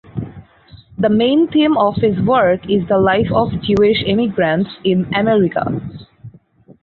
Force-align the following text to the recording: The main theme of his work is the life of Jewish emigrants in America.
The 0.97 1.09
main 1.09 1.47
theme 1.47 1.77
of 1.77 1.93
his 1.97 2.19
work 2.25 2.61
is 2.67 2.87
the 2.87 2.97
life 2.97 3.31
of 3.31 3.49
Jewish 3.61 4.03
emigrants 4.07 4.71
in 4.83 5.05
America. 5.13 5.79